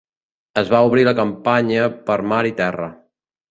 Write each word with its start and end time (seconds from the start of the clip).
Es 0.61 0.71
va 0.75 0.79
obrir 0.87 1.03
la 1.09 1.13
campanya 1.19 1.85
per 2.09 2.19
mar 2.35 2.43
i 2.53 2.57
terra. 2.65 2.91